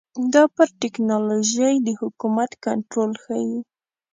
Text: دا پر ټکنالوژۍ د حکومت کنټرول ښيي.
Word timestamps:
دا 0.33 0.43
پر 0.55 0.67
ټکنالوژۍ 0.81 1.75
د 1.87 1.89
حکومت 2.01 2.51
کنټرول 2.65 3.11
ښيي. 3.23 3.57